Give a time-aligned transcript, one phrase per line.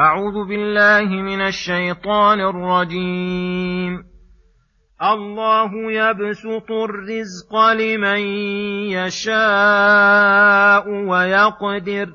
[0.00, 4.04] أعوذ بالله من الشيطان الرجيم.
[5.02, 8.18] الله يبسط الرزق لمن
[8.90, 12.08] يشاء ويقدر.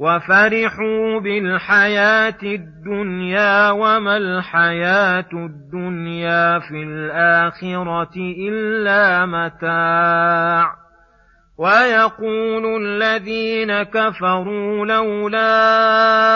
[0.00, 10.86] وفرحوا بالحياة الدنيا وما الحياة الدنيا في الآخرة إلا متاع.
[11.58, 16.35] ويقول الذين كفروا لولا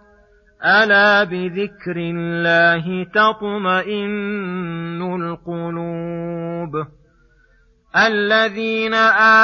[0.65, 6.85] الا بذكر الله تطمئن القلوب
[7.97, 8.93] الذين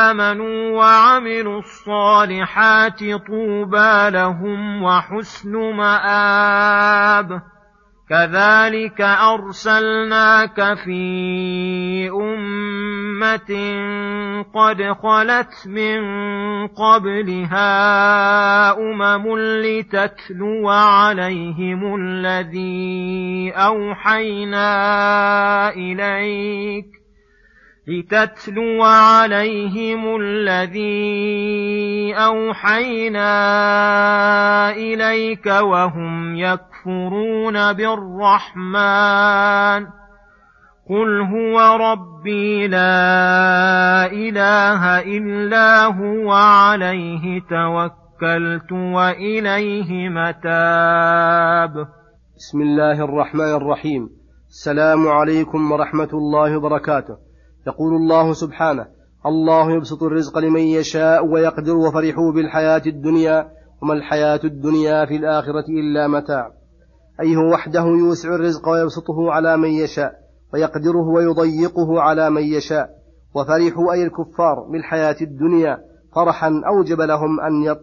[0.09, 7.41] امنوا وعملوا الصالحات طوبى لهم وحسن مآب
[8.09, 12.86] كذلك ارسلناك في امه
[14.53, 16.01] قد خلت من
[16.67, 17.67] قبلها
[18.79, 24.69] أمم لتتلو عليهم الذي أوحينا
[25.69, 26.85] إليك
[27.87, 30.93] لتتلو عليهم الذي
[32.15, 33.29] أوحينا
[34.71, 39.17] إليك وهم يكفرون بالرحمن
[40.89, 51.87] قل هو ربي لا اله الا هو عليه توكلت واليه متاب
[52.37, 54.09] بسم الله الرحمن الرحيم.
[54.49, 57.17] السلام عليكم ورحمه الله وبركاته.
[57.67, 58.85] يقول الله سبحانه
[59.25, 63.47] الله يبسط الرزق لمن يشاء ويقدر وفرحوا بالحياة الدنيا
[63.81, 66.51] وما الحياة الدنيا في الآخرة إلا متاع.
[67.21, 70.26] أي هو وحده يوسع الرزق ويبسطه على من يشاء.
[70.53, 72.89] ويقدره ويضيقه على من يشاء.
[73.35, 75.77] وفرحوا أي الكفار بالحياة الدنيا
[76.15, 77.39] فرحا أوجب لهم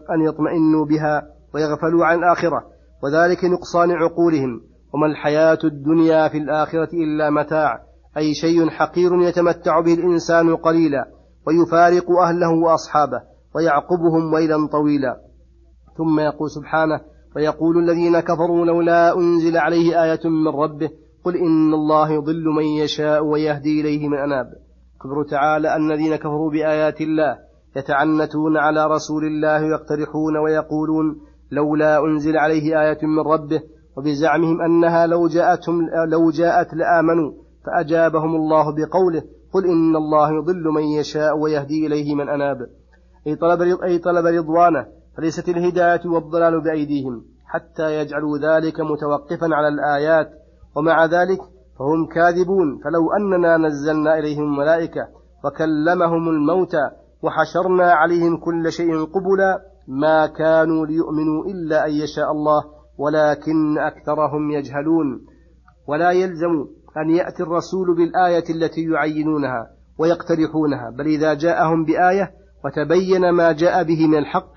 [0.09, 1.23] أن يطمئنوا بها
[1.53, 2.63] ويغفلوا عن الآخرة.
[3.03, 4.61] وذلك نقصان عقولهم.
[4.93, 7.79] وما الحياة الدنيا في الآخرة إلا متاع.
[8.17, 11.05] أي شيء حقير يتمتع به الإنسان قليلا.
[11.47, 13.21] ويفارق أهله وأصحابه.
[13.55, 15.17] ويعقبهم ويلا طويلا.
[15.97, 17.01] ثم يقول سبحانه
[17.35, 20.89] ويقول الذين كفروا لولا أنزل عليه آية من ربه
[21.25, 24.53] قل إن الله يضل من يشاء ويهدي إليه من أناب.
[24.99, 27.37] خبر تعالى أن الذين كفروا بآيات الله
[27.75, 31.21] يتعنتون على رسول الله ويقترحون ويقولون
[31.51, 33.61] لولا أنزل عليه آية من ربه
[33.97, 37.31] وبزعمهم أنها لو جاءتهم لو جاءت لآمنوا
[37.65, 42.57] فأجابهم الله بقوله قل إن الله يضل من يشاء ويهدي إليه من أناب.
[43.27, 44.85] أي طلب, أي طلب رضوانه
[45.17, 50.44] فليست الهداية والضلال بأيديهم حتى يجعلوا ذلك متوقفا على الآيات
[50.75, 51.39] ومع ذلك
[51.79, 55.07] فهم كاذبون فلو أننا نزلنا إليهم الملائكة
[55.45, 56.89] وكلمهم الموتى
[57.21, 62.63] وحشرنا عليهم كل شيء قبلا ما كانوا ليؤمنوا إلا أن يشاء الله
[62.97, 65.25] ولكن أكثرهم يجهلون.
[65.87, 66.65] ولا يلزم
[66.97, 69.67] أن يأتي الرسول بالآية التي يعينونها
[69.99, 72.31] ويقترحونها بل إذا جاءهم بآية
[72.65, 74.55] وتبين ما جاء به من الحق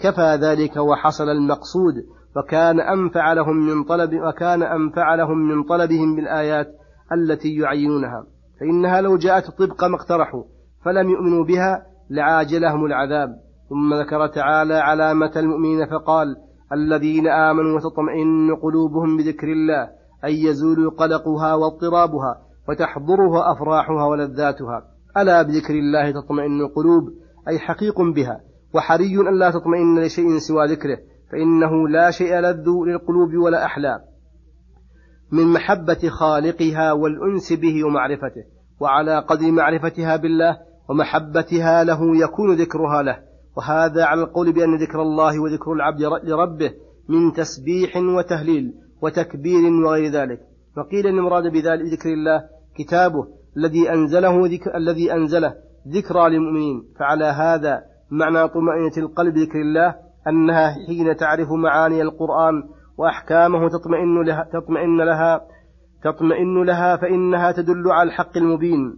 [0.00, 1.94] كفى ذلك وحصل المقصود.
[2.36, 6.66] وكان أنفع لهم من طلب وكان أنفع لهم من طلبهم بالآيات
[7.12, 8.26] التي يعينونها.
[8.60, 10.42] فإنها لو جاءت طبق ما اقترحوا
[10.84, 13.28] فلم يؤمنوا بها لعاجلهم العذاب.
[13.68, 16.36] ثم ذكر تعالى علامة المؤمنين فقال
[16.72, 19.82] الذين آمنوا وتطمئن قلوبهم بذكر الله
[20.24, 24.82] أن يزول قلقها واضطرابها وتحضرها أفراحها ولذاتها.
[25.16, 27.04] ألا بذكر الله تطمئن القلوب؟
[27.48, 28.40] أي حقيق بها.
[28.74, 30.98] وحري أن لا تطمئن لشيء سوى ذكره.
[31.32, 34.00] فإنه لا شيء لذ للقلوب ولا أحلى
[35.32, 38.44] من محبة خالقها والأنس به ومعرفته
[38.80, 43.18] وعلى قدر معرفتها بالله ومحبتها له يكون ذكرها له.
[43.56, 46.72] وهذا على القول بأن ذكر الله وذكر العبد لربه
[47.08, 50.40] من تسبيح وتهليل وتكبير وغير ذلك.
[50.76, 52.42] وقيل إن المراد بذلك ذكر الله
[52.78, 53.26] كتابه
[53.56, 55.54] الذي أنزله ذكر الذي أنزله
[55.88, 56.84] ذكرى للمؤمنين.
[56.98, 62.62] فعلى هذا معنى طمأنينة القلب ذكر الله أنها حين تعرف معاني القرآن
[62.98, 65.40] وأحكامه تطمئن لها تطمئن لها
[66.04, 68.96] تطمئن لها فإنها تدل على الحق المبين.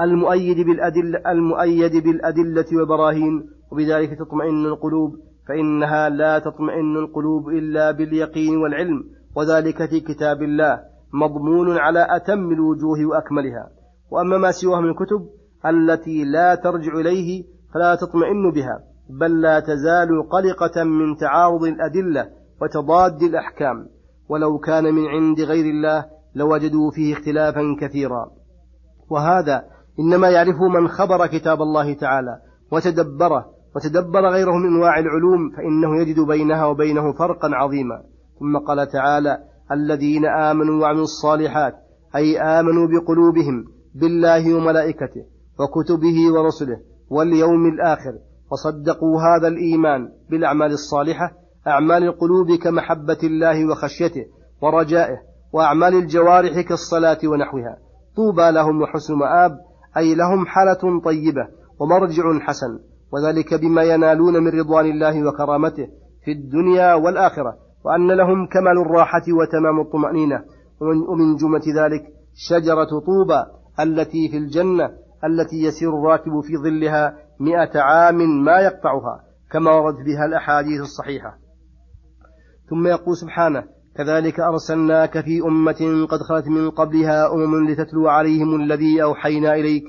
[0.00, 5.16] المؤيد بالأدلة المؤيد بالأدلة والبراهين وبذلك تطمئن القلوب
[5.48, 9.04] فإنها لا تطمئن القلوب إلا باليقين والعلم
[9.36, 10.80] وذلك في كتاب الله
[11.12, 13.70] مضمون على أتم الوجوه وأكملها.
[14.10, 15.28] وأما ما سواه من الكتب
[15.66, 17.44] التي لا ترجع إليه
[17.74, 18.89] فلا تطمئن بها.
[19.18, 22.28] بل لا تزال قلقة من تعارض الأدلة
[22.62, 23.86] وتضاد الأحكام
[24.28, 26.04] ولو كان من عند غير الله
[26.34, 28.30] لوجدوا فيه اختلافا كثيرا.
[29.10, 29.64] وهذا
[30.00, 32.38] إنما يعرفه من خبر كتاب الله تعالى
[32.72, 33.46] وتدبره
[33.76, 38.02] وتدبر غيره من أنواع العلوم فإنه يجد بينها وبينه فرقا عظيما.
[38.40, 39.38] ثم قال تعالى
[39.72, 41.74] الذين آمنوا وعملوا الصالحات
[42.16, 43.64] أي آمنوا بقلوبهم
[43.94, 45.24] بالله وملائكته
[45.60, 46.80] وكتبه ورسله
[47.10, 48.12] واليوم الآخر
[48.50, 51.32] وصدقوا هذا الإيمان بالأعمال الصالحة
[51.66, 54.26] أعمال القلوب كمحبة الله وخشيته
[54.62, 55.16] ورجائه
[55.52, 57.76] وأعمال الجوارح كالصلاة ونحوها.
[58.16, 59.58] طوبى لهم وحسن مآب
[59.96, 61.48] أي لهم حالة طيبة
[61.80, 62.78] ومرجع حسن.
[63.12, 65.88] وذلك بما ينالون من رضوان الله وكرامته
[66.24, 67.56] في الدنيا والآخرة.
[67.84, 70.44] وأن لهم كمال الراحة وتمام الطمأنينة.
[70.80, 72.02] ومن جملة ذلك
[72.34, 73.44] شجرة طوبى
[73.80, 74.90] التي في الجنة
[75.24, 81.38] التي يسير الراكب في ظلها مئة عام ما يقطعها كما ورد بها الأحاديث الصحيحة.
[82.70, 83.64] ثم يقول سبحانه
[83.96, 89.84] كذلك أرسلناك في أمة قد خلت من قبلها أمم لتتلو عليهم الذي أوحينا إليك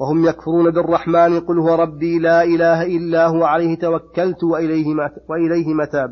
[0.00, 4.86] وهم يكفرون بالرحمن قل هو ربي لا إله إلا هو عليه توكلت وإليه,
[5.28, 6.10] وإليه متاب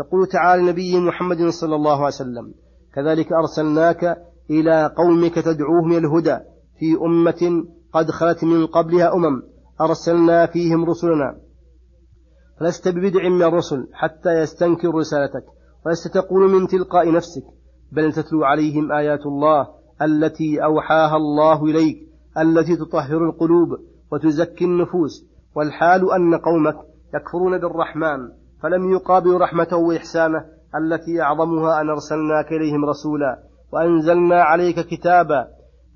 [0.00, 2.54] يقول تعالى نبي محمد صلى الله عليه وسلم
[2.94, 4.16] كذلك أرسلناك
[4.50, 6.38] إلى قومك تدعوهم الهدى
[6.78, 9.42] في أمة قد خلت من قبلها أمم
[9.80, 11.36] أرسلنا فيهم رسلنا.
[12.60, 15.44] فلست ببدع من الرسل حتى يستنكر رسالتك
[15.86, 17.44] ولست تقول من تلقاء نفسك
[17.92, 19.68] بل تتلو عليهم آيات الله
[20.02, 21.96] التي أوحاها الله إليك
[22.38, 23.68] التي تطهر القلوب
[24.12, 26.76] وتزكي النفوس والحال أن قومك
[27.14, 28.28] يكفرون بالرحمن
[28.62, 30.44] فلم يقابلوا رحمته وإحسانه
[30.76, 33.42] التي أعظمها أن أرسلناك إليهم رسولا
[33.72, 35.48] وأنزلنا عليك كتابا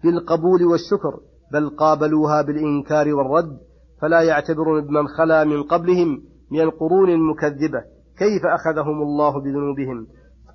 [0.05, 1.20] بالقبول والشكر
[1.52, 3.58] بل قابلوها بالإنكار والرد
[4.02, 7.81] فلا يعتبرون بمن خلا من قبلهم من القرون المكذبة
[8.19, 10.06] كيف أخذهم الله بذنوبهم؟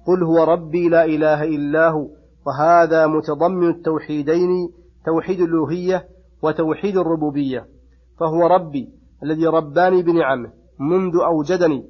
[0.07, 2.07] قل هو ربي لا إله إلا هو
[2.47, 4.49] وهذا متضمن التوحيدين
[5.05, 6.07] توحيد الألوهية
[6.43, 7.65] وتوحيد الربوبية
[8.19, 8.89] فهو ربي
[9.23, 11.85] الذي رباني بنعمه منذ أوجدني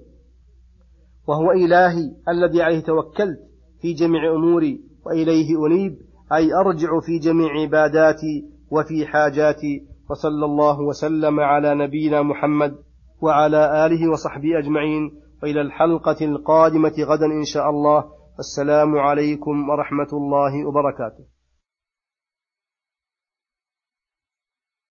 [1.28, 3.40] وهو إلهي الذي عليه توكلت
[3.82, 5.98] في جميع أموري وإليه أنيب
[6.34, 12.76] أي أرجع في جميع عباداتي وفي حاجاتي وصلى الله وسلم على نبينا محمد
[13.22, 15.12] وعلى آله وصحبه أجمعين
[15.44, 18.04] وإلى الحلقة القادمة غدا إن شاء الله.
[18.40, 21.24] السلام عليكم ورحمة الله وبركاته.